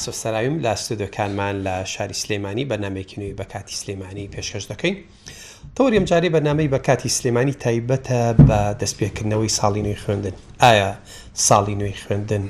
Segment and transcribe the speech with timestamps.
[0.00, 4.96] ئاسۆ سەراویم لە سودەکانمان لە شاری سلێمانی بەنامێکننەوەی بە کاتی سلێمانی پێشکەش دەکەین.
[5.76, 10.36] تۆریەم جارێ بەنامەی بە کاتی سلێمانی تایبەتە بە دەستپێکردنەوەی ساڵی نوێی خوێندن.
[10.64, 10.90] ئایا
[11.48, 12.44] ساڵی نوێی خوێندن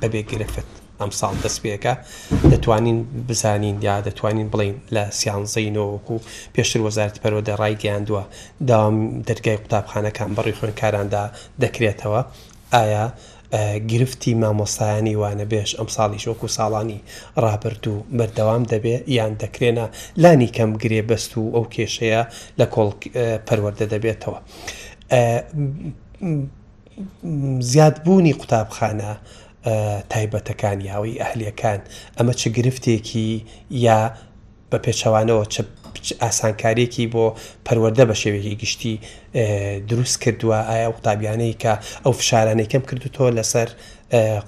[0.00, 0.68] بەبێ گرفت
[1.00, 1.92] ئەم ساڵ دەستپێکە
[2.52, 2.98] دەتوانین
[3.28, 6.16] بزانین یا دەتوانین بڵین لە سیانزەینەوەکو
[6.54, 8.22] پێشتر وەزارت پەرۆدە ڕای گەیاندووە
[8.68, 8.96] داوام
[9.28, 11.22] دەرگای قوتابخانەکان بەڕی خوێنکاراندا
[11.62, 12.22] دەکرێتەوە
[12.76, 13.06] ئایا
[13.88, 16.98] گرفتی مامۆسایانی وانە بێش ئەم ساڵی شۆک و ساڵانی
[17.44, 22.22] ڕابرد و بەردەوام دەبێ یان دەکرێنە لانی کەم گرێ بەست و ئەو کێشەیە
[22.58, 22.90] لە کۆڵ
[23.46, 24.38] پەروەەردە دەبێتەوە.
[27.72, 29.12] زیادبوونی قوتابخانە
[30.12, 31.80] تایبەتەکان یاوی ئەهلیەکان
[32.18, 33.30] ئەمە چ گرفتێکی
[33.86, 34.00] یا
[34.72, 35.56] بە پێچەوانەوە چ
[36.22, 37.24] ئاسانکارێکی بۆ
[37.66, 38.94] پەروەەردە بە شێوێکی گشتی
[39.90, 41.72] دروست کردووە ئایا قوتابیانەی کە
[42.04, 43.68] ئەو فشارانەیەکەم کردوتۆ لەسەر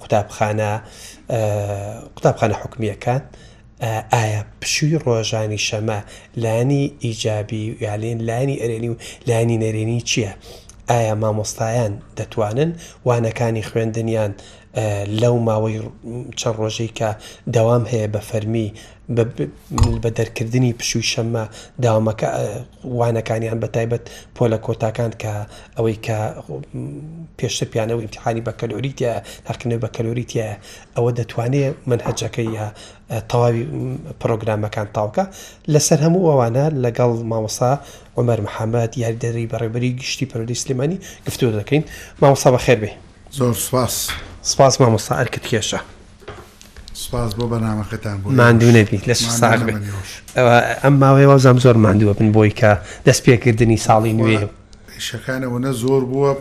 [0.01, 0.71] قوتابخانە
[2.15, 3.21] قوتابخانە حکومیەکان.
[4.15, 5.97] ئایا پشووی ڕۆژانی شەمە
[6.43, 8.95] لانی ئیجابی یالێن لانی ئەرێنی و
[9.29, 10.31] لانی نەرێنی چییە؟
[10.91, 12.71] ئایا مامۆستایان دەتوانن
[13.07, 14.31] وانەکانی خوێندنیان
[15.21, 15.79] لەو ماوەی
[16.39, 17.09] چەند ڕۆژەی کە
[17.55, 18.69] دەوام هەیە بە فەرمی
[19.15, 21.43] بە دەرکردنی پشووی شەممە
[21.83, 22.29] داوامەکە
[22.99, 24.03] وانەکانیان بە تایبەت
[24.35, 25.33] پۆ لە کۆتاکان کە
[25.77, 26.17] ئەوەی کە
[27.37, 29.09] پێشتە پیانەوە امتحانی بە کەلۆریتە
[29.49, 30.45] هەرکنێ بە کەلۆریتە
[30.95, 32.67] ئەوە دەتوانێت منهجەکەی یا
[33.29, 33.63] تەواوی
[34.21, 35.23] پرۆگرامەکان تاوکە
[35.73, 37.71] لەسەر هەموو ئەوانە لەگەڵ ماوەسا
[38.19, 41.83] عمەر محەممەد یاریدەری بەڕێبەری گشتی پەرۆدی سلمانی گفتو دەکەین
[42.21, 42.91] ماوەسا بە خێربێ
[43.37, 43.95] زۆر سپاس
[44.51, 45.81] سپاس مامۆسا ئەرکت کێشە.
[47.03, 49.61] سپاس بۆ بەنامەکەتان ماندوو نەبی لە ساق
[50.83, 52.71] ئەم ماوەی وازام زۆر ماندووە بن بۆی کە
[53.07, 54.39] دەست پێکردنی ساڵی نوێ
[55.07, 56.31] شەکانەوەە زۆر بووە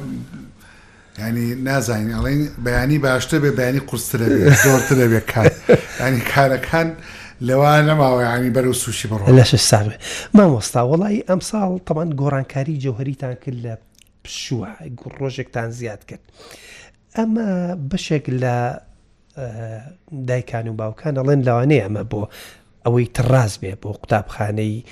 [1.21, 4.25] ینی نازانین ئەڵین بەیانی باشتە بێ بەیانی قورسترە
[4.65, 5.53] زۆرتر لەبێ کار
[6.07, 6.89] ینی کارەکان.
[7.49, 9.95] لەوان نەماوەیانی بەرە و سوشی بڕۆ لەش ساوێ
[10.37, 13.75] مامۆستا وڵی ئەم ساڵ تەمان گۆڕانکاری جوهریتان کرد لە
[14.25, 14.69] پشوە
[15.21, 16.25] ڕۆژێکتان زیاد کرد
[17.17, 17.47] ئەمە
[17.91, 18.57] بەشێک لە
[20.27, 22.23] دایکان و باوکان ئەڵێن لەوانەیە ئەمە بۆ
[22.85, 24.85] ئەوەی تڕاز بێ بۆ قوتابخانەی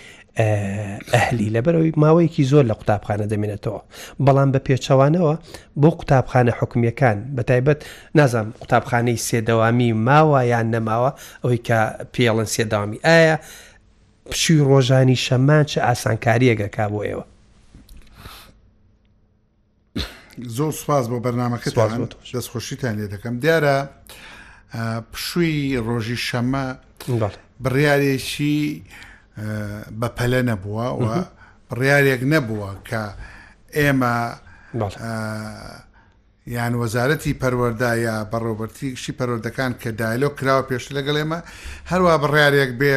[1.12, 3.80] ئەهلی لەبەرەوەی ماوەیەکی زۆر لە قوتابخانە دەمێنێتەوە
[4.26, 5.34] بەڵام بە پێچەوانەوە
[5.80, 7.78] بۆ قوتابخانە حکومیەکان بەتایبەت
[8.18, 11.10] نازانم قوتابخانەی سێدەوامی ماوە یان نەماوە
[11.42, 11.78] ئەوەی کە
[12.14, 13.36] پێڵن سێداوامی ئایا
[14.30, 17.24] پشی ڕۆژانی شەمان چه ئاسانکاریەگە کا بۆ ئێوە
[20.56, 21.68] زۆر سواز بۆ بەرنمەکە
[22.34, 23.78] دەستخۆشیتان لێ دەکەم دیارە.
[25.12, 26.65] پشووی ڕۆژی شەمە
[27.62, 28.59] بڕیارێکی
[30.00, 31.03] بەپەلە نەبووە و
[31.71, 33.03] بڕیارێک نەبووە کە
[33.78, 34.16] ئێمە
[36.56, 41.41] یان وەزارەتی پەروەەردایە بەڕۆبەرتیشی پەرۆدەکان کە دایلۆ کراوە پێش لەگەڵ ئێمە
[41.91, 42.94] هەروە بڕیارێک بێ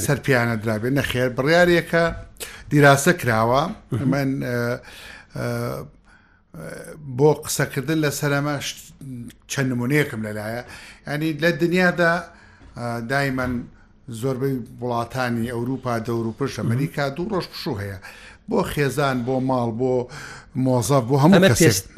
[0.00, 2.04] سەرپیانە درابێت نەخێر بڕیارێکە
[2.70, 3.62] دیراسە کراوە
[4.12, 4.28] من
[7.18, 8.56] بۆ قسەکردن لە سەرەمە
[9.52, 10.62] چەند نمونەیەکم لەلایە
[11.10, 12.12] ینی لە دنیادا
[13.12, 13.52] دایمەن
[14.20, 17.98] زۆربەی وڵاتانی ئەوروپا دەوروپش ئەمریکا دوو ڕۆژ پشوو هەیە
[18.48, 19.94] بۆ خێزان بۆ ماڵ بۆ
[20.66, 21.42] مۆزە بۆ هەموو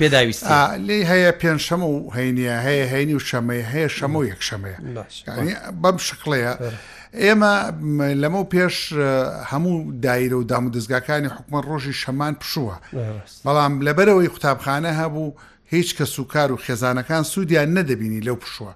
[0.01, 0.43] پێداویست
[0.87, 4.79] لێ هەیە پێنج شەمە و هەینە هەیە هەینی و شەمەی هەیە شەمە و یەک شەمەیە
[5.83, 6.53] بەم شقلەیە.
[7.15, 7.55] ئێمە
[8.23, 8.93] لەمە و پێش
[9.53, 12.77] هەموو دایرە و دام و دەستگاکانی حکومە ڕۆژی شەمان پشووە
[13.47, 15.33] بەڵام لەبەرەوەی قوتابخانە هەبوو
[15.75, 18.73] هیچ کە سوکار و خێزانەکان سوودیان نەدەبینی لەو پشووە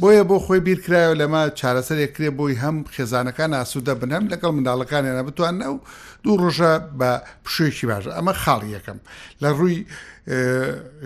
[0.00, 5.66] بۆیە بۆ خۆی بیرکرایەوە لەمە چارەسەرێکرێ بۆی هەم خێزانەکان ئاسوودە بنەم لەگەڵ منداڵەکانیانە بتوان نە
[5.74, 5.78] و
[6.24, 7.10] دوو ڕۆژە بە
[7.44, 8.98] پشوێکی باشە ئەمە خاڵی یەکەم
[9.42, 9.78] لە ڕووی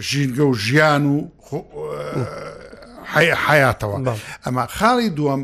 [0.08, 1.14] ژینگە و ژیان و
[3.46, 3.96] حیاتەوە
[4.46, 5.40] ئەمە خاڵی دووەم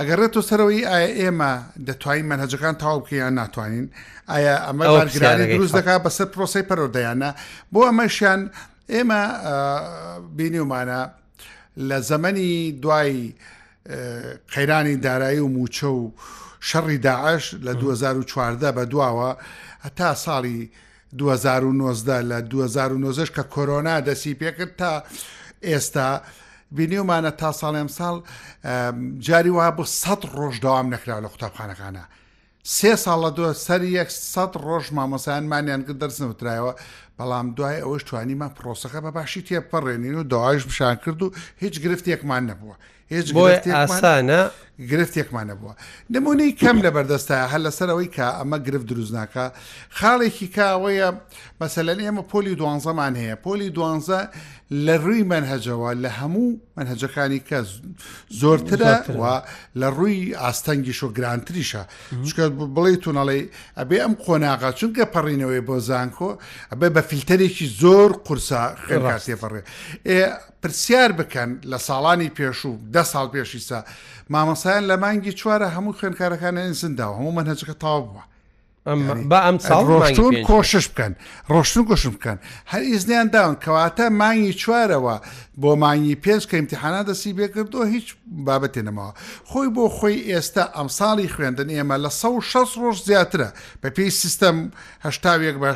[0.00, 1.52] ئەگەڕێتۆ سەرەوەی ئایا ئێمە
[1.88, 3.86] دەتوانین مەنهجەکان تاو بکەیان ناتوانین
[4.32, 7.30] ئایا ئەمەگرانی دروست دەکات بەسەر پرۆسی پەرۆدەیانە
[7.72, 8.40] بۆ ئەمەشیان
[8.94, 9.22] ئێمە
[10.36, 11.00] بینیومانە
[11.88, 12.50] لە زەمەنی
[12.82, 13.16] دوای
[14.54, 16.12] قەیرانی دارایی و موچە و
[16.68, 19.30] شەڕی داعش لە 2014 بە دواوە
[19.84, 20.60] هەتا ساڵی
[21.18, 25.02] 2019 لە 2009 کە کۆرۆنا دەسی پێکرد تا
[25.64, 26.20] ئێستا
[26.78, 28.14] بینیومانە تا ساڵێم ساڵ
[29.26, 32.04] جاری وها بۆ سە ڕۆژ داوام نەکرا لە قوتابخانەکانە.
[32.76, 36.72] سێ ساڵە دو سەر یەک سە ڕۆژ مامۆسایانمانیان کرد دەرسنەوترایەوە
[37.20, 41.28] بەڵام دوای ئەوەش توانیمان پرۆسەکە بە باشی تێپەڕێنین و داواش بشان کرد و
[41.62, 42.76] هیچ گرفتێکمان نەبووە
[43.14, 43.28] هیچ
[43.80, 44.40] ئاسانە
[44.90, 45.72] گرفتێکمان نەبووە
[46.14, 49.44] نمونەی کەم لە بەردەستە هەر لەسەرەوەی کە ئەمە گرفت دروستناکە
[49.98, 51.08] خاڵێکی کاوەیە
[51.62, 54.20] مەسەلەن ئێمە پۆلی دوانزەمان هەیە پۆلی دوانزە
[54.86, 57.58] لە ڕووی منهجەوە لە هەموو منهجەکانی کە
[58.40, 59.22] زۆرترە و
[59.80, 61.82] لە ڕووی ئاستەنگی شۆ گرانتریشە
[62.26, 62.42] چکە
[62.76, 63.38] بڵێ تونەڵێ
[63.78, 66.30] ئەبێ ئەم قۆناغا چونکە پەڕینەوەی بۆ زانکۆ
[66.72, 69.62] ئەبێ بە فیلتەرێکی زۆر قورسا خێڕاستێپەڕێ
[70.62, 73.80] پرسیار بکەن لە ساڵانی پێشوو ده ساڵ پێشیسا
[74.32, 78.22] مامەسایان لە مانگی چوارە هەموو خوێنکارەکانە ئینسنداوە هەموو منهجەکە تاو بووە
[79.30, 79.56] بە ئەم
[79.88, 81.12] ڕۆشتون کۆشش بکەن
[81.52, 82.38] ڕۆشتون گۆشم بکەن
[82.72, 85.16] هەر ئیزنیان داون کەواتە مانگی چوارەوە
[85.60, 88.06] بۆ مانگی پێنج کە امتحانا دەسی بێکردەوە هیچ
[88.46, 89.10] بابەتێنەمەوە
[89.50, 93.48] خۆی بۆ خۆی ئێستا ئەمساڵی خوێندن ئێمە لە 16 ڕۆژ زیاترە
[93.82, 94.56] بە پێی سیستەم
[95.06, 95.68] هشتاوێک بە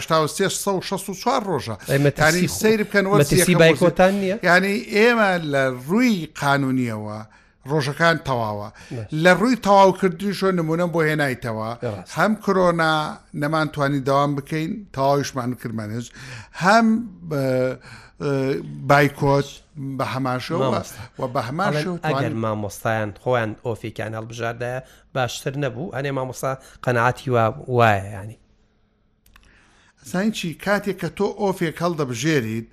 [1.25, 7.21] چوار ڕۆژە ئەمەتانی سیر بکەن وەسی بایکۆتان نیە ینی ئێمە لە ڕووی قانونیەوە.
[7.71, 8.69] ڕۆژەکان تەواوە
[9.25, 11.69] لە ڕووی تەواوکردیشۆ نمونە بۆ هێنایتەوە
[12.17, 12.95] هەم کۆنا
[13.43, 16.07] نەمانتوانی داوام بکەین تەواویشمان کردمانش
[16.65, 16.87] هەم
[18.91, 19.49] بایکۆچ
[19.99, 20.69] بە هەماشەوە
[21.19, 21.73] و بە هەمان
[22.09, 24.81] ئەگەر مامۆستایان خۆیان ئۆفیکیان هەڵبژاردایە
[25.15, 26.53] باشتر نەبوو ئەنێ مامۆسا
[26.85, 27.29] قەنەعاتی
[27.77, 28.39] وایە ینی
[30.13, 32.67] سانچی کاتێک کە تۆ ئۆفێک هەڵدەبژێریت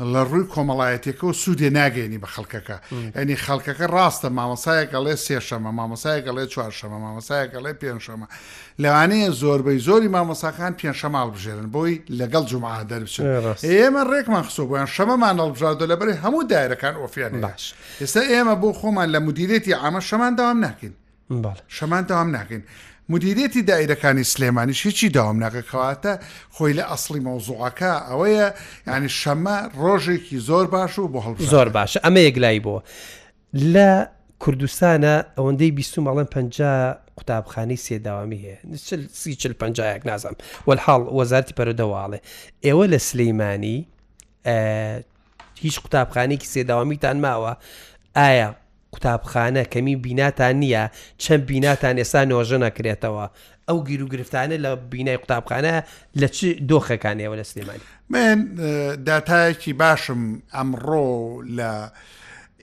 [0.00, 2.76] لە ڕووی کۆمەڵایەتێکە و سوودێ ناگەێنی بە خەڵکەکە
[3.16, 8.26] ئەنی خەڵکەکە ڕاستە مامەسایەکە لێ سێشەمە مامەسایەکە لێ چوارشەمە مامەسایەکە لێ پێنجشەمە
[8.82, 13.28] لەوانەیە زۆربەی زۆری مامەساکان پێنجشەماڵ بژێرن بۆی لەگەڵ جمعا دەربچێت
[13.72, 17.64] ئێمە ڕێکمان خسۆ بۆیان شەمەمان هەڵبژادۆ لەبەری هەموو دایرەکان ئۆفیان باش
[18.02, 20.94] ئێستا ئێمە بۆ خۆمان لە مدیرێتی ئامە شەمان داوام ناکەین
[21.76, 22.62] شەمان داوام ناکەین
[23.08, 26.12] مدیرێتی دایرەکانی سلێمانیش هیچی داوام ناکەکەواتە
[26.54, 28.48] خۆی لە ئەسلی مەوزوعەکە ئەوەیە
[28.86, 32.76] ینی شەمە ڕۆژێکی زۆر باش و بۆ هەڵ زۆر باشە ئەمە یەکلای بۆ
[33.74, 33.90] لە
[34.42, 36.36] کوردستانە ئەوەندەی بیستومەڵێن پ
[37.16, 38.58] قوتابخانەی سێداوامی هەیە
[39.20, 40.34] سی چل پنجایەک نازم
[40.68, 42.18] وەحاڵ وەزارتی پەرەدەواڵێ
[42.66, 43.78] ئێوە لە سلەیمانی
[45.64, 47.52] هیچ قوتابخانێکی سێداوامیتان ماوە
[48.20, 48.50] ئایا
[48.92, 50.84] قوتابخانە کەمی بیناتان نییە
[51.22, 53.24] چەند بیناتان ئێستا نۆژە نەکرێتەوە
[53.68, 55.74] ئەو گیر و گرفتانە لە بینای قوتابخانە
[56.20, 56.38] لە چ
[56.70, 58.38] دۆخەکانەوە لە سلێمانی من
[59.08, 60.22] داتایەکی باشم
[60.56, 61.06] ئەمڕۆ
[61.58, 61.70] لە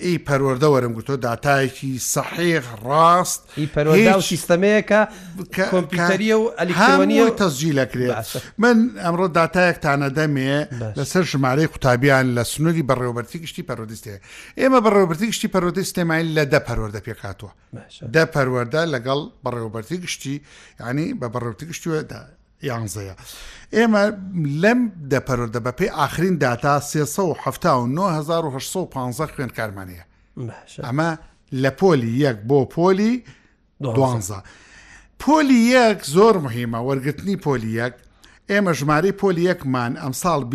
[0.06, 3.42] ئی پەروەەردە وەرم گوتۆ داتایەکی سەحیق ڕاست
[3.76, 5.02] پەرەوە سیستەمەیەکە
[5.74, 8.18] کۆمپیوتەریە و ئەلیکترۆنیە تەزجی لەکرێت
[8.64, 10.58] من ئەمڕۆ داتایەکتانە دەمێ
[10.98, 14.16] لەسەر ژمارەی قوتابیان لە سنووری بەڕێوەبەرتی گشتی پەرۆدیستێ
[14.60, 17.50] ئێمە بەڕێوەبەرتی گشتی پەرۆدی سێمایل لە دە پەروەەردە پێکاتوە
[18.16, 20.36] دە پەروەەردە لەگەڵ بەڕێوەبەرتی گشتی
[20.86, 22.22] ینی بە بەڕێوتی گشتیوەدا
[22.68, 23.14] یانزەیە
[23.76, 24.04] ئێمە
[24.64, 24.80] لەم
[25.12, 30.04] دەپەرۆدە بە پێی ئاخرین داتا 1950 خوێن کارمانەیە
[30.86, 31.10] ئەمە
[31.62, 33.14] لە پۆلی یەک بۆ پۆلی
[33.84, 34.40] دوانزە
[35.20, 37.94] پۆلی یەک زۆر مهمە وەرگرتنی پۆلی یەک
[38.52, 40.52] ئێمە ژمارەی پۆلی یەکمان ئەمساڵ 29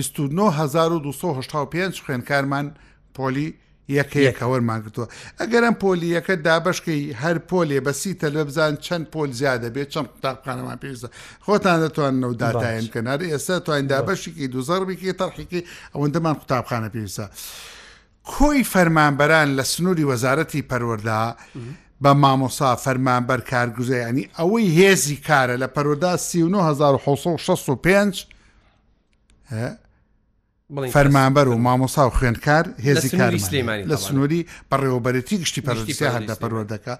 [0.60, 2.66] 1995 خوێنکارمان
[3.14, 3.48] پۆلی
[3.88, 5.06] یەکەیەکەوەرمان کردووە
[5.40, 11.08] ئەگەرم پۆلیەکە دابشکی هەر پۆلێ بەسی تەلەبزان چەند پۆل زیادە بێت چەند قوتابخانەمان پێویستە
[11.46, 15.60] خۆتان دەتوانن و داداەن کەنار ئێستا توانین دابشێکی دوزەڕبیکی تەرحێکی
[15.94, 17.26] ئەوەندەمان قوتابخانە پێویستە
[18.32, 21.22] کۆی فەرمانبەران لە سنووری وەزارەتی پەروەردا
[22.04, 28.14] بە مامۆسا فەرمانبەر کارگوزەیانی ئەوەی هێزی کارە لە پەرۆدا 1965
[30.92, 33.32] فەرمانبەر و مامۆسا و خوێندکار هێزی کار
[33.92, 36.94] لە سنووری بەڕێوەبەرەتی گشتی پەرستی هەردە پەروەردەکە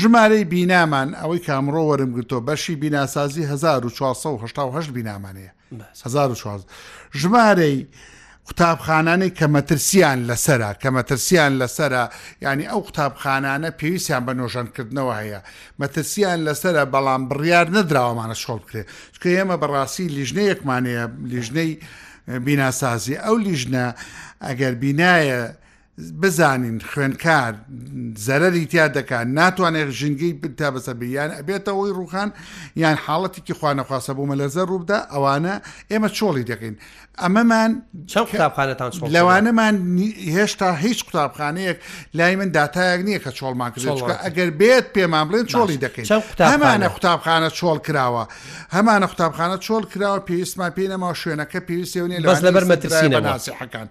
[0.00, 6.60] ژمارەی بینامان ئەوەی کامڕۆ وەرمگرتۆ بەشی بیناسازی 1940 بینامانەیە 1940
[7.20, 7.86] ژمارەی
[8.46, 12.04] قوتابخانانەی کە مەترسیان لەسرە کە مەترسیان لەسرە
[12.44, 15.40] ینی ئەو قوتابخانانە پێویستیان بە نۆژەنکردنەوە هەیە
[15.80, 21.72] مەترسیان لەسرە بەڵام بڕیار نەدراوەمانە شۆڵ بکرێت چکە ئێمە بەڕاستی لیژنەیەکمانەیە لیژنەی
[22.44, 23.84] بیناسازی ئەو لیژنە
[24.44, 25.42] ئەگەر بینایە
[26.22, 27.52] بزانین خوێنکار
[28.26, 32.28] زەرری تیا دەکات ناتوانێت ژنگی تا بەسەبییان ئەبێتەوەی ڕوخان
[32.76, 35.54] یان حاڵەتێکی خوانەخواسە بوو مەلەزە ڕووبدا ئەوانە
[35.90, 36.74] ئێمە چۆڵی دەکەین
[37.24, 37.72] ئەمەمان
[38.14, 39.74] قوتابخانەتان لەوانەمان
[40.36, 41.78] هێشتا هیچ قوتابخانەیەک
[42.14, 46.06] لای من داتایەک نییە کە چۆڵمان کردچکە ئەگەر بێت پێمان بڵێن چۆڵی دەکەین
[46.52, 48.24] هەمانە قوتابخانە چۆڵ کراوە
[48.76, 53.86] هەمانە قوتابخانە چۆڵ کراوە پێویستمان پێینەمەوە شوێنەکە پێویستێنێ لەبەر مەترسی ناسی حەکان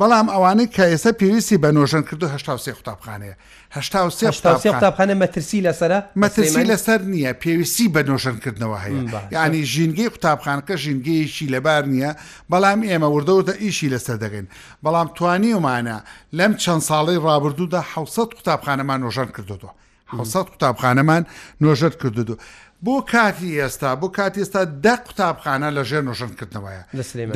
[0.00, 3.34] بەڵام ئەوانەی کە ئێستا پێویستی بە نۆژن کردو هشتاوسێ قوتابخانەیە
[3.76, 9.02] هشتا قوتابخانە مەترسی لەسرە مەترسی لەسەر نییە پێویستی بە نۆژنکردنەوە هەیە
[9.36, 12.10] یعنی ژینگەی قوتابخانکە ژینگەیشی لەبار نییە
[12.52, 14.46] بەڵام ئێمە وردەوتە ئیشی لەسەر دەگەین
[14.84, 15.96] بەڵام توانیومانە
[16.38, 19.70] لەم چەند ساڵی ڕابردوودا 600 قوتابخانەمان نۆژەن کردوەوە.
[20.16, 21.22] 600 قوتابخانەمان
[21.62, 22.34] نۆژەت کردو.
[22.84, 26.82] بۆ کاتی ئێستا بۆ کاتی ئێستا ده قوتابخانە لە ژێر نوۆژنکردنەوەیە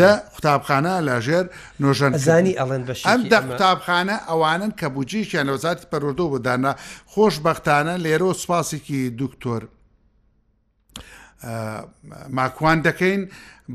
[0.01, 1.45] دە قوتابخانە لە ژێر
[1.83, 6.73] نۆژەنزانی ئەڵێن بەش ئەم دە قوتابخانە ئەوانن کە بجیشیان لە وزاتی پەرۆدۆ بۆ دانا
[7.13, 9.63] خۆش بەختانە لێرە و سوپاسێکی دکتۆر
[12.31, 13.27] ماکوان دەکەین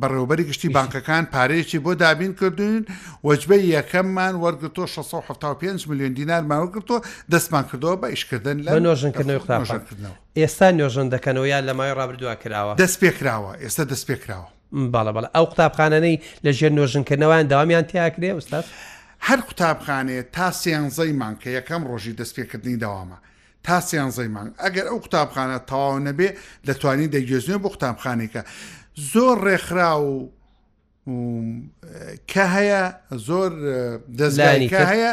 [0.02, 2.86] بەڕێوبەری گشتی بانکەکان پارەیەکی بۆ دابین کردوین
[3.28, 6.98] وەجبەی یەکەممان وەرگتۆ 1675 میلیۆن دینار ماوەگرتۆ
[7.32, 12.98] دەستمان کردەوە بە ئیشکردن لە نۆژنکردنەوەختاژکردنەوە ئێستا نوێژن دەکەنەوە یان لە مای ڕابردووا کراوە دەست
[13.04, 14.48] پێکراوە ئێستا دەست پێکراوە
[14.94, 18.66] باڵە بەڵە ئەو قوتابخانەی لە ژێر نۆژنکردنەوەیان داوامیان تیاکرێ ئوستاس
[19.28, 23.18] هەر قوتابخانێ تا سێنزەی مانکە یەکەم ڕۆژی دەستپێکردنی داوامە
[23.64, 26.30] تا سیانزەی مانگ ئەگەر ئەو قوتابخانە تەواو نەبێ
[26.68, 28.42] دەتوانین دەگوێزنێ بۆ قوتابخانێکە
[29.14, 30.32] زۆر ڕێکخرا و
[32.32, 32.84] کە هەیە
[33.28, 33.52] زۆر
[34.20, 35.12] دەزلانی هەیە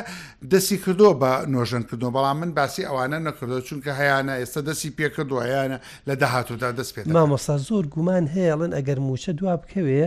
[0.52, 5.36] دەستی کردو بە نۆژن کردو بەڵام من باسی ئەوانە نەکردو چونکە هەیەە ئێستا دەستی پێکردو
[5.46, 10.06] هیانە لە داهاتوودا دەست پێ مامۆستا زۆر گومان هەیەڵن ئەگەر موچە دوا بکەوێ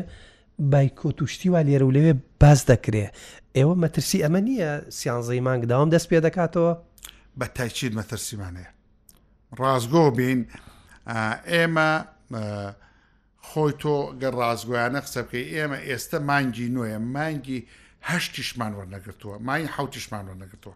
[0.72, 3.06] بایکۆت وشتی وا لێرە و لەوێ باز دەکرێ
[3.58, 6.74] ئێوە مەترسی ئەمە نییە سیانزەی مانگداوام دەست پێ دەکاتەوە
[7.40, 8.70] بە تایچید مەترسیمانەیە
[9.60, 10.40] ڕازگۆ بین
[11.52, 11.92] ئێمە
[13.48, 20.76] خۆی تۆ گە ڕازگویانە قسە بکەی ئێمە ئێستا مانگی نوێە مانگیهشتیشمان وەرنەگرتووە مای حوتیشمان وەرنەگرتووە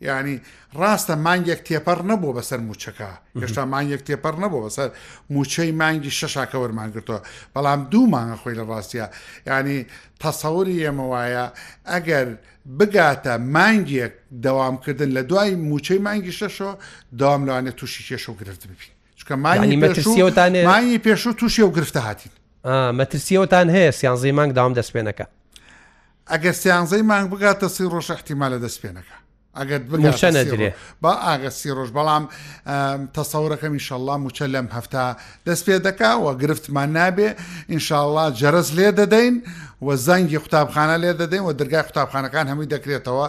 [0.00, 0.40] ینی
[0.74, 3.10] ڕاستە مانگێک تێپەر نەبوو بەسەر موچەکە
[3.42, 4.88] هێشتا مانگێک تێپەر نەبوو بەسەر
[5.32, 7.20] موچەی مانگی شەشاکە وەرمان کردەوە
[7.54, 9.06] بەڵام دوو مانگە خۆی لە ڕاستیە
[9.50, 9.78] ینی
[10.22, 11.44] تەسەوری ئێمەوایە
[11.90, 12.26] ئەگەر
[12.78, 14.12] بگاتە مانگیەک
[14.44, 16.68] دەوامکردن لە دوای موچەی مانگی شەشۆ
[17.20, 18.82] دام لەوانێت تووشی کێشە و گرفت ببی
[19.18, 19.94] چکە مانی
[21.06, 22.32] پێش و تووشی و گرفتە هاتین
[22.98, 25.26] مەترسیەوەتان هەیە سیانزی مانگ دام دەستپێنەکە
[26.32, 29.16] ئەگەر سیانزەی مانگ بگاتە سی ڕۆژ احتیمالە دەستپێنەکە
[29.56, 30.68] ئەگەر بگەشە نەدرێ
[31.02, 32.24] با ئاگەسی ڕۆژ بەڵام
[33.16, 35.04] تەسەورەکەم ئینشەله موچە لەم هەفتا
[35.46, 37.28] دەست پێ دەکەوە گرفتمان نابێ
[37.72, 39.34] ئینشاءله جەرز لێ دەدەین
[39.86, 43.26] و زەنگی قوتابخانە لێ دەدەین و دەرگای قوتابخانەکان هەمووی دەکرێتەوە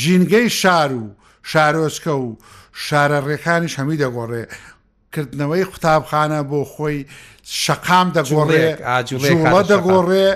[0.00, 1.04] ژینگەی شار و
[1.50, 2.28] شارۆچکە و
[2.88, 4.44] شارە ڕێکانیش هەمی دەگۆڕێ
[5.12, 6.98] کردنەوەی قوتابخانە بۆ خۆی
[7.64, 8.66] شقام دەگۆڕێ
[9.72, 10.28] دەگۆڕێ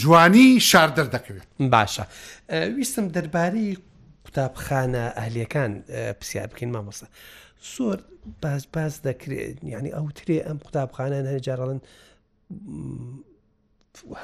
[0.00, 2.02] جوانی شار دەردەکەوێت باشە.
[2.50, 3.76] ویستم دەربارەی
[4.28, 5.70] قوتابخانە ئەهلیەکان
[6.20, 7.06] پرسیار بکەین مامۆستا
[7.74, 7.98] سۆر
[8.42, 11.80] باز باز دەکرێت ینی ئەوترێ ئەم قوتابخانە هەجارڵن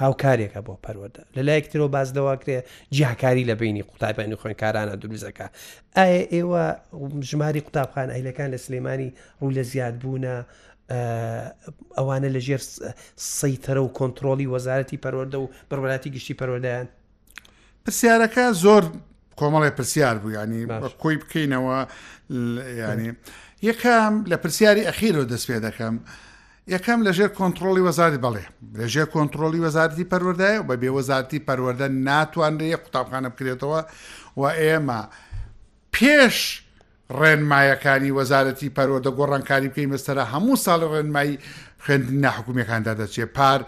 [0.00, 2.58] هاوکارێکە بۆ پەروەدە لە لایەکترەوە باز دەواکرێ
[2.94, 5.46] جیهکاری لە بینی قوتابانی خوێنکارانە دروزەکە
[5.96, 6.62] ئایا ئێوە
[7.30, 9.10] ژماری قوتابخان ئەیلەکان لە سلێمانی
[9.40, 10.34] ڕوو لە زیاد بوونە
[11.98, 12.62] ئەوانە لەژێر
[13.40, 16.88] سەیتەرە و کۆنتترۆلی وەزارەتی پەروەدە و بڕوەلاتی گشتی پەروەدایان
[17.88, 18.84] پرسیارەکە زۆر
[19.36, 20.62] کۆمەڵی پرسیار بوو ینی
[21.02, 21.78] کۆی بکەینەوە
[22.90, 23.10] ینی
[23.64, 25.94] یەکەم لە پرسیاری ئەخیرەوە دەست پێ دەکەم.
[26.74, 28.44] یەکەم لەژێر کۆنتترۆلی وەزاری بەڵێ
[28.80, 33.80] لەژێر کۆنتترۆلی وەزارتی پەروەدای و بە بێ وەزارتی پەروەدە ناتوانێت قوتابخانە بکرێتەوە
[34.40, 35.00] و ئێمە
[35.96, 36.38] پێش
[37.20, 41.38] ڕێنمایەکانی وەزارەتی پەروەدە گۆڕانکاری بکەین بەستەرە هەموو ساڵ ڕێنمایی
[41.84, 43.60] خوێندن ناحکومەکاندا دەچێت پار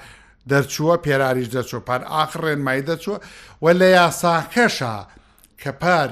[0.52, 3.16] دەرچووە پێراریش دەچوە پار ئاخرێنمای دەچوە
[3.62, 4.94] و لە یاساکەشە
[5.60, 6.08] کە پار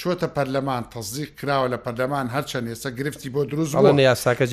[0.00, 4.44] چۆتە پەرلەمان تەزیق کراوە لە پەرلەمان هەرچەند ێستا گرفتی بۆ دروست یاساکە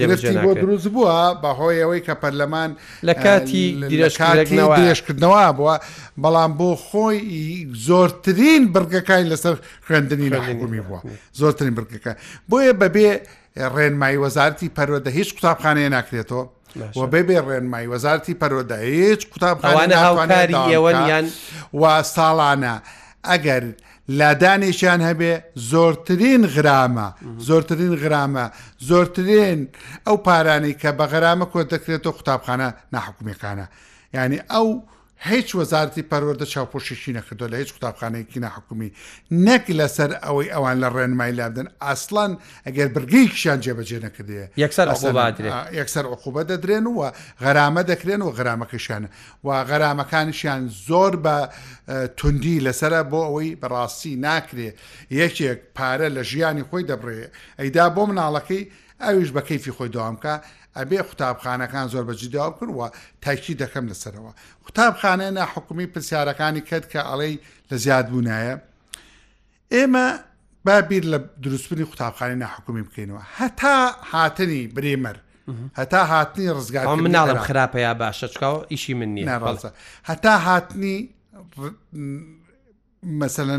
[0.46, 2.72] بۆ دروست بووە بەهۆیەوەی کە پەرلەمان
[3.08, 5.76] لە کاتی درێژکردنەوە بووە
[6.24, 9.56] بەڵام بۆ خۆی زۆرترین برگەکانی لەسەر
[9.88, 11.02] خوێندنی لەمی بووە
[11.42, 12.12] زۆرترین برگەکە
[12.52, 13.10] بۆیە بەبێ
[13.76, 16.44] ڕێنمایی وەزارتی پەروەدە هیچ قوتابخانەیە ناکرێتەوە
[16.96, 21.26] و ببێڕێنمای وەزارتی پەرۆدای هیچ قوتابخانە هاوکاری ئێوەیان
[21.80, 21.84] و
[22.16, 22.74] ساڵانە
[23.30, 23.64] ئەگەر
[24.20, 25.34] لادانێکیان هەبێ
[25.72, 27.08] زۆرترین غرامە
[27.48, 28.46] زۆرترین غرامە
[28.90, 29.60] زۆرترین
[30.06, 33.66] ئەو پارانی کە بە غرامە کۆ دەکرێتەوە قوتابخانە ناحکومیقانە
[34.18, 34.68] ینی ئەو
[35.18, 38.92] هیچ وەزارتی پەروەەردە چاپۆشیشی نەکردو لە هیچ قوتابخانەیەکی ناحکومی
[39.32, 44.50] نەک لەسەر ئەوەی ئەوان لە ڕێنمای لابدن ئاسلان ئەگەر برگەیکیان جێبەجێ نەکردێ
[45.80, 47.12] یەکسەر عقوبە دەدرێن و
[47.44, 49.08] غەرامە دەکرێن و غەرامەکەشانە
[49.44, 51.38] و غەرامەکانشیان زۆر بە
[52.18, 54.70] توندی لەسرە بۆ ئەوەی بەڕاستی ناکرێ
[55.22, 57.24] یەکێک پارە لە ژیانی خۆی دەبڕێ
[57.60, 58.68] ئەیدا بۆ مناڵەکەی
[59.04, 60.34] ئەویش بە کەیفی خۆی داوامکە
[60.80, 62.88] ئەبێ قوتابخانەکان زۆر بەجیدا کردووە
[63.22, 64.32] تاکی دەکەم لەسەرەوە
[64.66, 67.36] قوتابخانە ناحکومی پرسیارەکانی کرد کە ئەڵەی
[67.72, 68.56] لە زیادبوونایە
[69.76, 70.08] ئێمە
[70.66, 73.78] بابیر لە دروستبوونی قوتابخانەی ناحکومی بکەینەوە هەتا
[74.12, 75.18] هاتنی برێمەر
[75.80, 79.28] هەتا هاتنی ڕزگار مناڵم خراپە یا باشە چکاو ئیشی من نیە
[80.10, 80.98] هەتا هاتنی
[83.20, 83.50] مەسەن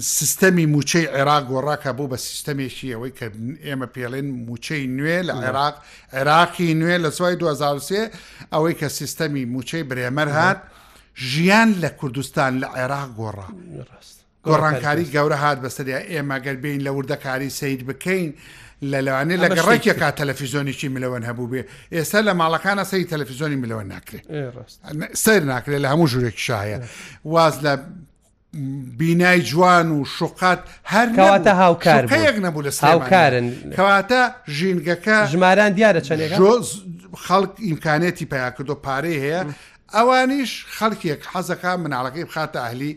[0.00, 3.26] سیستەمی موچەی عێراق گۆڕاکە بوو بە سیستەمێکی ئەوەی کە
[3.66, 5.74] ئێمە پێڵێن موچەی نوێ لە عێراق
[6.12, 8.10] عێراقی نوێ لە سوای 2023
[8.52, 10.60] ئەوەی کە سیستەمی موچەی برێمەر هات
[11.30, 13.46] ژیان لە کوردستان لە عێراق گۆڕا
[14.46, 18.32] گۆڕانکاری گەورە هات بەسەریا ئێمەگەر بین لە وردەکاری سید بکەین.
[18.92, 21.62] لە لەوانێ لە گەڕێکێکا تەلەفیزۆنیی ملەوەن هەبوو بێ
[21.94, 24.24] ئێستا لە ماڵەکانە سەری تەلەفیزۆنی ملەوە ناکرێت
[25.24, 26.78] سەر ناکرێت لە هەموو ژورێک شایە
[27.24, 27.72] واز لە
[28.98, 34.20] بینای جوان و شقات هەرکەواتە هاوکار یەک نەبوو لە هاوکارن کەواتە
[34.56, 36.20] ژینگەکە ژماران دیارە چەند
[37.24, 39.40] خەڵک ئیمکانێتی پیاکردۆ پارەی هەیە
[39.96, 42.92] ئەوانیش خەڵکیەک حەزەکە مناڵەکەی بخاتە ئەهلی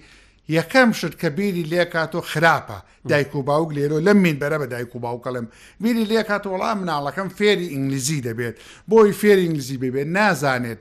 [0.58, 4.96] یەکەم شت کە بیری لێکاتۆ خراپە دایک و باوک لێرۆ لە من بەرە بە دایک
[4.96, 5.46] و باوکەڵم
[5.82, 8.56] بیری لێکات وڵام مناڵەکەم فێری ئینگلیزی دەبێت
[8.92, 10.80] بۆی فێری ئینگلیزی ببێت نازانێت.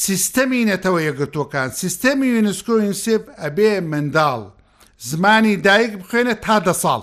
[0.00, 4.40] سیستەمی نەتەوە یەکگرتوەکان سیستەمی یونسکۆ یونسب ئەبێ منداڵ
[4.98, 7.02] زمانی دایک بخوێنە تا دە ساڵ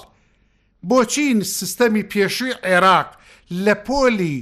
[0.90, 3.10] بۆچین سیستەمی پێشووی عێراق
[3.66, 4.38] لە پۆلی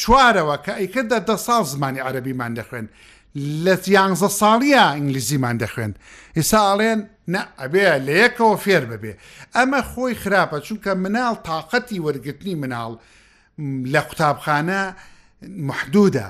[0.00, 2.86] چوارەوە کە ئەیکەدا دە ساڵ زمانی عەربیمان دەخوێن
[3.64, 5.92] لە یانزە ساڵیە ئینگلیزیمان دەخوێن
[6.36, 7.00] ئێساڵێن
[7.60, 9.12] ئەبێ لە یەکەوە فێر ببێ
[9.56, 12.92] ئەمە خۆی خراپە چونکە مناڵ تااقەتی وەرگرتنی مناڵ
[13.92, 14.82] لە قوتابخانە
[15.68, 16.28] محدودە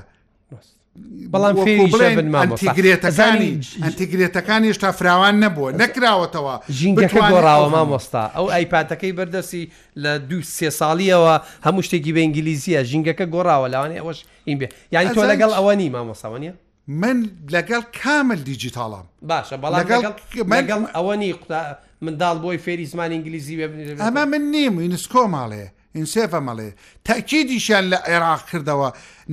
[1.33, 3.51] بەڵام فێریگرێتەکانی
[3.85, 9.63] ئەتیگرێتەکانی ێشتا فراوان نەبووە نەکراوەتەوە ژینگەکە گۆڕاوە مامۆستا ئەو ئایپاتەکەی بەردەسی
[10.03, 11.35] لە دو سێ ساڵیەوە
[11.67, 14.19] هەموو شتێکی بە ئینگلیزیە ژینگەکە گۆڕاوە لەوانی ئەوەش
[14.49, 16.53] ئین بێ یانی تۆ لەگەڵ ئەوە نی مامۆساوانە
[17.03, 17.17] من
[17.55, 21.31] لەگەڵ کامل دیجیتاڵام باشە بەڵام ئەوە نی
[22.05, 23.57] منداڵ بۆی فێری زمان ئینگلیزی
[24.05, 25.67] ئەمە من نیم وینسکۆ ماڵێ
[25.97, 26.71] ئینسێفە مەڵێ
[27.05, 28.89] تاکی دیشان لە عێراق کردەوە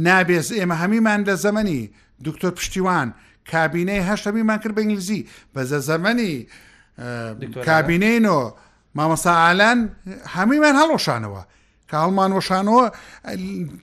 [0.05, 1.81] نابێز ئێمە هەمیمان لە زەمەنی
[2.25, 3.07] دکتۆر پشتیوان
[3.51, 5.21] کابینەی هەشتەمیمان کرد بە ئنگلیزی
[5.55, 6.33] بەزە زەمەنی
[7.69, 8.39] کابینینۆ
[8.97, 9.79] مامەساعاان
[10.35, 11.41] هەمیمان هەڵۆشانەوە
[11.91, 12.85] کاڵمان وەشانەوە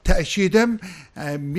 [0.06, 0.70] تەشیدەم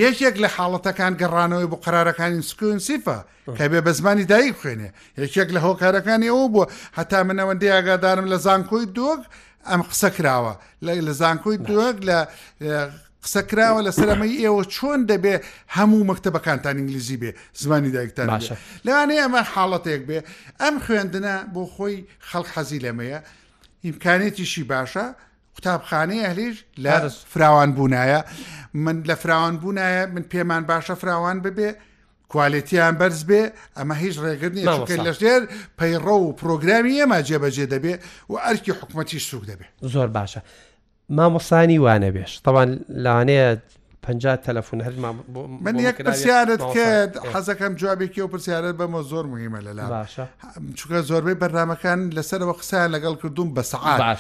[0.05, 3.17] یەکێک لە حاڵەتەکان گەڕانەوەی بۆ قرارەکانی سکوونسیفە
[3.57, 4.89] کە بێ بە زمانی دایک خوێنێ
[5.23, 6.65] یەکێک لە هۆکارەکانی ئەوە بووە
[6.97, 9.21] هەتا منەوەندی ئاگادارم لە زانکۆی دۆک
[9.71, 10.53] ئەم قسە کراوە
[11.07, 12.19] لە زانکۆی دووەک لە
[13.23, 15.35] قسە کراوە لە سەرمەی ئێوە چۆن دەبێ
[15.77, 17.31] هەموو مەکتتەبەکانتان ئینگلیزی بێ
[17.63, 20.19] زمانی دایکتان باشە لەوانەیە ئەمە حاڵەتێک بێ
[20.61, 21.97] ئەم خوێندنە بۆ خۆی
[22.29, 23.19] خەڵ حەزی لەمەیە
[23.85, 25.05] ئیمکانێتیشی باشە
[25.55, 26.93] قوتابخانەی ئەهلیش لە
[27.33, 28.21] فراوان بوونایە
[28.85, 31.69] من لە فراوان بوونایە من پێمان باشە فراوان ببێ
[32.35, 33.41] کوالەتیان بەرز بێ
[33.77, 34.65] ئەمە هیچ ڕێگر نیە
[35.07, 35.41] لەژێر
[35.79, 37.93] پەیڕە و پرۆگرامی ئێمە جێبەجێ دەبێ
[38.29, 40.41] و ئەرکی حکوومەتی سوک دەبێت زۆر باشە
[41.17, 42.69] مامۆسانی وانە بێش تاوان
[43.05, 43.47] لاانەیە
[44.05, 44.93] پ تەلەفون هەر
[45.65, 50.05] من یەک پرسیارت کرد حەزەکەم جوابێکی و پرسیارت بەمە زۆر مهمە لە لا
[50.77, 54.19] چکە زۆربەی بەرنمەکان لەسەرەوە قسەیان لەگەڵ کردوون بە سعات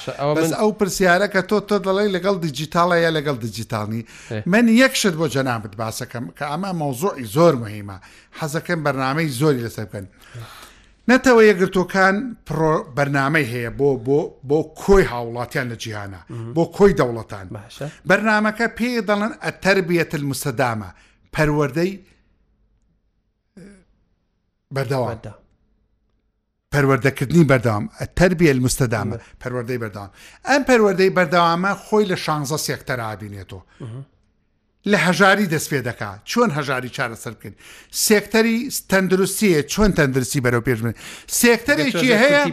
[0.61, 4.05] ئەو پرسیارە کە تۆ تۆ دەڵی لەگەڵ دیجیتالە یا لەگەڵ دیجیتالنی
[4.45, 7.97] من یەکشت بۆ جەنابت باسەکەم کە ئەمە مۆزۆی زۆر مهمە
[8.41, 10.05] حەزەکەم بەرنامەی زۆری لەسەر بکەن.
[11.11, 12.15] نەتەوە یەگرتوەکان
[12.97, 16.21] بەرنمەی هەیە بۆ بۆ بۆ کۆی هاوڵاتیان لە جیهانە
[16.55, 17.45] بۆ کۆی دەوڵەتان
[18.09, 20.89] بەرنمەکە پێ دەڵن ئەتەربیەت المستەدامە
[21.35, 21.91] پەروەەردەی
[24.75, 25.33] بەردەوامدا
[26.73, 27.83] پەروەردەکردنی بەردام
[28.19, 30.09] تەربیە المستەدامە پەروەدەی بەردام
[30.47, 33.61] ئەم پەروەدەی بەردەوامە خۆی لە شانزە سێکتەرابینێتەوە
[34.91, 37.53] لە هەژاری دەست پێ دەکا چۆن هەژاری چارەسەر بکەین
[37.91, 38.57] سێکتەری
[38.89, 40.93] تەندروستیە چۆن تەندروستی بەرەو پێشمن
[41.41, 42.43] سێکتەرێکی هەیە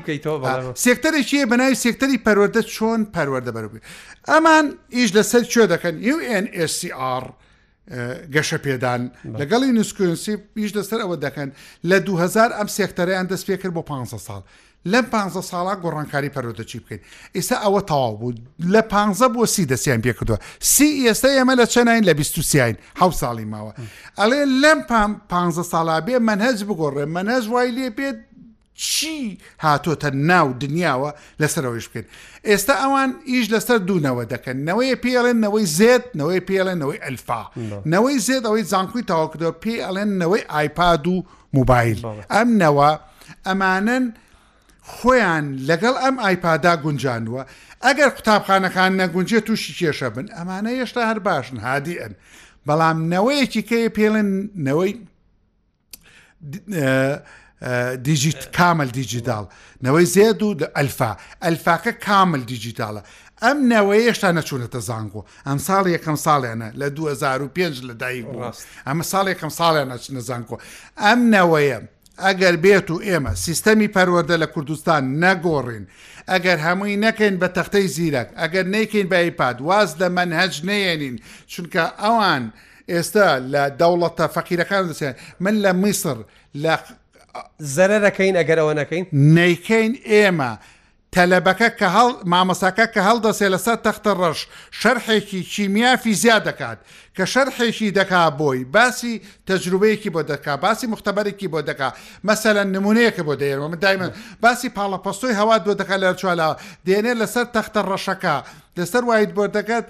[0.74, 3.80] سێکتەرێکیە بەناوی سێکتەری پەروەدە چۆن پەروەدە بەرەوێ
[4.28, 7.24] ئەمان ئیش لەسەر چێ دەکەن UNSCR
[8.34, 9.00] گەشە پێدان
[9.40, 11.48] لەگەڵی نوسکوینسی پیش دەسەر ئەوە دەکەن
[11.90, 14.42] لە 2000 ئەم سێکتەرەیان دەست پێ کرد بۆ 500 ساڵ
[14.90, 17.00] لەم پ ساڵا گۆڕانکاری پەرۆتەچی بکەین
[17.38, 18.32] ئێستا ئەوە تەواو بوو
[18.74, 18.94] لە پ
[19.34, 23.72] بۆ سی دەسییان پێکردووە سی ئێستا ئێمە لە چەنین لە بیسین ح ساڵی ماوە
[24.18, 24.78] ئەڵێ لەم
[25.28, 25.32] پ
[25.72, 28.16] ساڵا بێ منهج بگۆڕێ منەژ وای لێ پێت
[28.74, 31.10] چی هاتۆتە ناو دنیاوە
[31.42, 32.06] لەسەرەوەیش بکەین
[32.44, 37.42] ئێستا ئەوان ئیش لەسەر دوونەوە دەکەن نەوەی پێڵێنەوەی زێت نەوەی پێڵێنەوەی ئەلفا
[37.92, 41.98] نەوەی زێت ئەوەی زانکوی تاواکردەوە پێ ئەڵێن نەوەی ئایپاد و موبایل
[42.32, 42.90] ئەم نەوە
[43.46, 44.04] ئەمانەن
[44.90, 47.42] خۆیان لەگەڵ ئەم ئایپادا گونجانوە
[47.86, 52.12] ئەگەر قوتابخانەکان نەگونجێ تووشی کێشە بن ئەمانە هێشتا هەر باشن هادی ئەن
[52.66, 54.94] بەڵام نەوەیەکی کەیە پێڵێنەوەی
[58.06, 59.44] دیجیت کامل دیجیتال
[59.84, 61.12] نەوەی زێد و ئەلفا
[61.44, 63.02] ئەلفاکە کامل دیجیتالە
[63.44, 69.02] ئەم نەوەی هێشتا نەچوونەتە زانگۆ ئەم ساڵ یەکەم ساڵێنە لە 2005 لە دایک ڕاست ئەمە
[69.12, 70.56] ساڵ یەکەم ساڵیان نەچنە زانکۆ
[71.00, 71.78] ئەم نەوەیە
[72.18, 75.84] ئەگەر بێت و ئێمە سیستەمی پەروەەردە لە کوردستان نەگۆڕین
[76.30, 81.16] ئەگەر هەمووی نەکەین بە تەختەی زیرەک ئەگەر نەیکەین بە ئیپاد واز لە منهج نێنین
[81.52, 82.44] چونکە ئەوان
[82.90, 86.18] ئێستا لە دەوڵەتە فەقیرەکان دەسێن من لە میسر
[86.62, 86.74] لە
[87.76, 89.04] زەرەکەین ئەگەر ئەوە نەکەین
[89.36, 90.52] نەیکەین ئێمە.
[91.14, 94.40] تەلەبەکە کە هەڵ مامەساکە کە هەڵدەسێ لەسەر تەختە ڕەش
[94.80, 96.78] شەرحێکی چیمیافی زیاد دەکات
[97.16, 99.14] کە شەرحێکی دەکا بۆی باسی
[99.48, 101.88] تەجروبەیەکی بۆ دەکا باسی مختبەرێکی بۆ دەکا
[102.28, 104.12] مەسەلەن نمونەیەکە بۆ دەێرەوە من دایمن
[104.44, 106.46] باسی پاڵەپەستۆی هەوا دۆ دەکات لە چوالە
[106.86, 108.36] دێنێ لەسەر تەختە ڕەشەکە
[108.78, 109.84] لەسەر وایت بۆ دەکات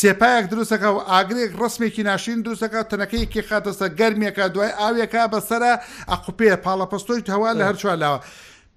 [0.00, 5.72] سێپایەک دروستەکە و ئاگرێک ڕسمێکی ناشین دروستەکە تەنەکەیکی خاتەسە گەرمێکە دوای ئاوێکە بەسرە
[6.10, 8.20] ئەقوپێ پاڵەپەستۆی هەوا لە هەرچوالاوە.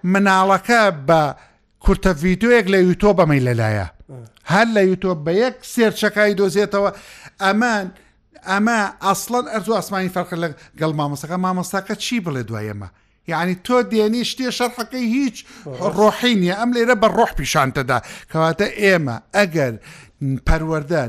[0.04, 1.22] مناڵەکە بە
[1.86, 3.88] کورتە ڤیددیوەک لە یوتۆ بەمەی لەلایە
[4.54, 6.90] هەر لە یوتۆ بە یەک سێرچەکەی دۆزێتەوە
[7.44, 7.86] ئەمان
[8.50, 10.48] ئەمە ئەسڵەن ئەرزوو ئاسمانی فەرق لە
[10.80, 12.88] گەڵ مامۆسەکە مامۆستاکە چی بڵێ دوایەمە
[13.32, 15.38] یعنی تۆ دێنی شتێ شەرحەکەی هیچ
[15.98, 17.98] ڕۆحینیە ئەم لێرە بە ڕۆح پیشانتەدا
[18.32, 19.74] کەواتە ئێمە ئەگەر
[20.48, 21.02] پەروەەردە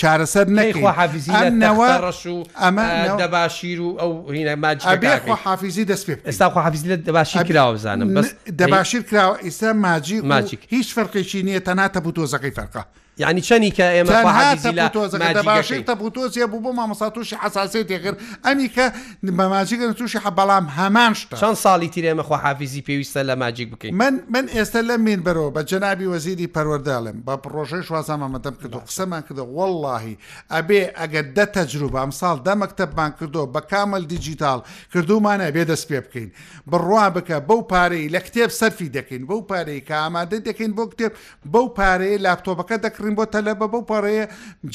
[0.00, 2.86] چارەسەر نەیخواحافزیەوە ڕش و ئەمە
[3.22, 8.28] دەباشیر و ئەو هینەماجیێ حافزی دەست پێ ئێستا حافزی لە دەباشی کراوەزانم بەس
[8.60, 12.82] دەباشیر کراوە ئیستا ماجی ماچیک هیچ فەرقێکی نییە تەناتە بوو تۆزەکەی فەرقا
[13.16, 18.88] یعنی چنی کە ئێمە باشتە بۆ تۆزیە بوو بۆ مامەسا تووشی حساسێت تێگر ئەمی کە
[19.26, 23.92] بەماجیگەن تووشی حە بەڵام هەمان شتە چەند ساڵی تیرێمە خۆ حافزی پێویستە لە ماجیک بکەین
[23.94, 29.22] من من ئێستا لە من بەرەوە بە جەنابی وەزیری پەروەرداڵم بە پرۆژەی شوازامەمەدەم کردو قسەمان
[29.28, 30.16] کردە وەڵی
[30.50, 34.60] ئەبێ ئەگەر دە تەجروبە ئەم ساڵ دەمەکتەبمان کردو بە کامل دیجیتال
[34.94, 36.28] کردومانە بێ دەست پێ بکەین
[36.66, 41.12] بڕوا بکە بەو پارەی لە کتێب سەرفی دەکەین بەو پارەی کە ئامادە دەکەین بۆ کتێب
[41.54, 44.26] بەو پارەیە لاپتۆبەکە دەکرد بکڕین بۆ تەلەبە بەو پارەیە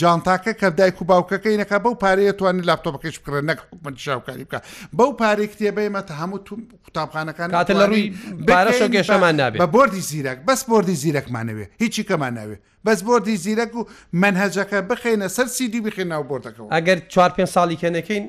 [0.02, 4.60] جانتاکە کە دایک و باوکەکەی نەکە بەو پارەیە توانین لاپتۆپەکەش بکڕێن نەک من شاوکاری بکە
[4.94, 6.54] بەو پارەی کتێبەیمەتە هەموو تو
[6.86, 12.34] قوتابخانەکان کاتە لە ڕووی بارەشە گەشەمان نابێت بە بردی زیرەک بەس بردی زیرەکمانەوێ هیچی کەمان
[12.40, 13.84] ناوێ بەس بردی زیرەک و
[14.22, 18.24] منهەجەکە بخینە سەر سیدی بخێن ناو بردەکەەوە ئەگەر 4 پێ ساڵی کەنەکەین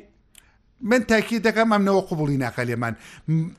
[0.81, 2.95] من تاکی دەکەم ئەمنەوە قوبڵی ناکە لێمان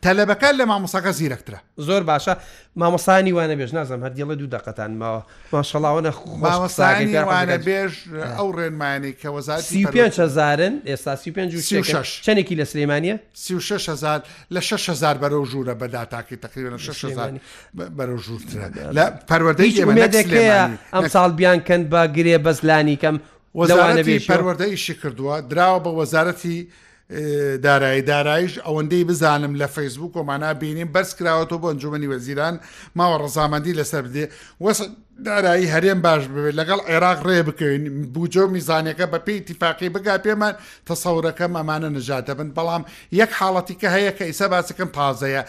[0.05, 2.33] تەلەبەکە لە مامۆساەکە زیرەکترە زۆر باشە
[2.79, 5.21] مامۆسانی وانە بێژ نازم هەردیڵە دوو دەقەتان ماوە
[5.53, 7.93] ماشەڵاوەە مامۆسانیوانە بێژ
[8.37, 11.13] ئەو ڕێنمانی کە وەزارن ئێستا
[12.25, 13.89] چەندێکی لە سلێمانە 6
[14.53, 17.05] لە 6هزار بەرەو ژوورە بەدا تاکی تقریبن 6
[17.75, 19.81] بەرەو ژوورترە لە پەروەدەی
[20.93, 23.17] ئەم ساڵ بیان کەند بە گرێ بەزلانی کەم
[23.57, 26.59] وەزارەتی پەروەدەیشی کردووە دراوە بە وەزارەتی
[27.57, 32.55] دارایی دارایش ئەوەندەی بزانم لە فەیسبوو کۆمانە بینیم بەرز کراوەەوە بۆ ئەنجومی وەزیران
[32.97, 34.23] ماوە ڕزامەندی لەسەر بدێ
[34.63, 34.89] وەسن
[35.25, 40.53] دارایی هەرێم باش ببێت لەگەڵ عێراق ڕێ بکەین بجۆ میزانەکە بە پێی تیفاقی بگا پێمان
[40.89, 42.83] تەسەورەکە ئەمانە نژاتە بن بەڵام
[43.21, 45.43] یەک حاڵەتی کە هەیە کە ئیسە باسەکەم تازەیە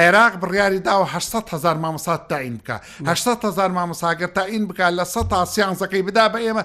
[0.00, 2.76] عێراق بڕیاری داوە 600هزار مامەسات تاین بکە
[3.20, 6.62] 600هزار مامەساگەر تاین بکە لە 100 تاسیانزەکەی بدا بە ئێمە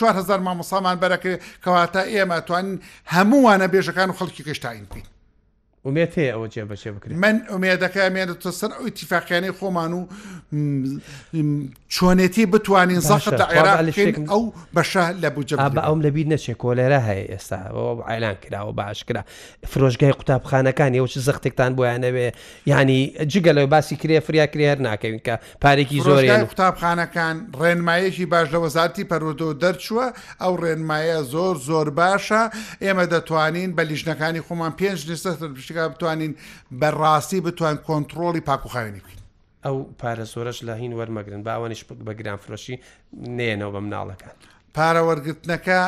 [0.00, 1.32] 4هزار مامەسامان بەرەکە
[1.64, 2.78] کەواتە ئێمە توانین
[3.14, 5.06] هەمووانە بێژەکان و خەڵکی کەشتاین بین.
[5.88, 10.02] ومێت هەیە ئەوە جێ بەشێ بکرێت من ئومێدەکە مێنێتە سەر ئەو تیفاقیانەی خۆمان و
[11.94, 13.82] چۆنێتی بتوانین زەشت عێراق
[14.32, 14.42] ئەو
[14.76, 17.58] بەشە لە بجە بە ئەوم لەبی نەچێت کۆلێرە هەیە ئێستا
[18.08, 19.22] ئایلان کراوە باشکرا
[19.72, 22.28] فرۆژگای قوتابخانەکان ئێوە زەختێکتان بۆیانەوێ
[22.72, 23.00] ینی
[23.32, 29.04] جگە لەوە باسی کرێ فریا کرێر ناکەین کە پارێکی زۆر قوتابخانەکان ڕێنمایەکی باش لە وەزارتی
[29.10, 30.06] پەرۆدۆ دەرچووە
[30.42, 32.42] ئەو ڕێنمایە زۆر زۆر باشە
[32.84, 36.36] ئێمە دەتوانین بە لیژنەکانی خۆمان پێنج نستە پشتەکە شتێکە بتوانین
[36.80, 39.22] بەڕاستی بتوان کۆنتترۆلی پاکوخاوێنی بکەین
[39.66, 42.76] ئەو پارە سۆرەش لە هین وەرمەگرن باوانش بە گران فرۆشی
[43.38, 44.34] نێنەوە بە مناڵەکان
[44.76, 45.80] پارە وەرگرتنەکە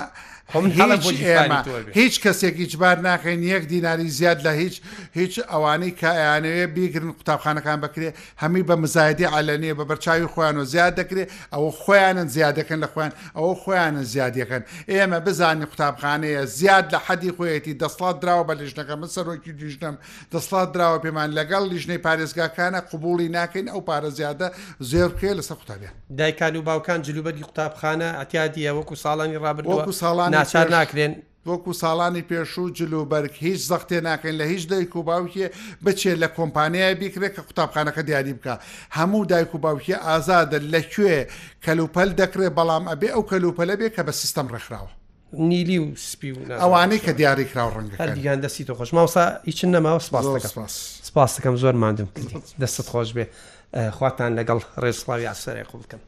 [1.92, 4.80] هیچ کەسێک هیچبار ناکەین یەک دیناری زیاد لە هیچ
[5.14, 8.10] هیچ ئەوانەی کایانەوێ بیگرن قوتابخانەکان بکرێ
[8.42, 13.12] هەمی بە مزایدی علەنیە بە بەرچاوی خۆیان و زیاد دەکرێت ئەوە خۆیانن زیادەکەن لە خۆیان
[13.38, 19.08] ئەوە خۆیانە زیادەکەن ئێمە بزانین قوتابخانەیە زیاد لە حەدی خۆیەتی دەسڵات دراوە بە لژنەکە من
[19.16, 19.98] سەرۆکی دیژنم
[20.34, 24.46] دەسڵات دراوە پێمان لەگەڵ لیژنەی پارێزگاکانە قوبولی ناکەین ئەو پارە زیادە
[24.90, 31.14] زێرکێ لەسەر قوتابیان دایکان و باوکان جلوبەری قوتابخانە ئەتیادی ئەوەکو ساڵانی ڕابردوەکو ساڵان ناچار ناکرێن
[31.46, 35.46] وەکو ساڵانی پێشوو جلوبەرگ هیچ زەختێ ناکەین لە هیچ دایک و باوکێ
[35.84, 38.54] بچێت لە کۆمپانیای بیکرێت کە قوتابخانەکە دیاری بکە
[38.98, 41.18] هەموو دایک و باوکێ ئازادە لەکوێ
[41.64, 44.90] کەلوپەل دەکرێت بەڵام ئەبێ ئەو کەلوپەلە بێ کە بە سیستم ڕێکخراوە
[45.32, 50.02] نیلی و سپی ئەوانەی کە دیاری کراوە ڕەنگە دیگەان دەستی تۆ خۆش ماوسا هیچن نەماوە
[50.02, 52.08] سپاس سپاس دەکەم زۆر مادم
[52.62, 53.24] دەستت خۆش بێ
[53.96, 56.00] خواتان لەگەڵ ڕێزسڵاوی ئاسەرێ خوڵ بکەم.